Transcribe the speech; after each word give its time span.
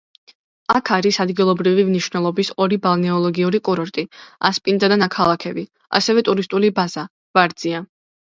აქ 0.75 0.87
არის 0.95 1.17
ადგილობრივი 1.25 1.83
მნიშვნელობის 1.89 2.49
ორი 2.65 2.79
ბალნეოლოგიური 2.85 3.59
კურორტი: 3.69 4.05
ასპინძა 4.51 4.91
და 4.95 4.99
ნაქალაქევი, 5.03 5.67
ასევე 6.01 6.25
ტურისტული 6.33 6.73
ბაზა 6.81 7.07
„ვარძია“. 7.41 7.85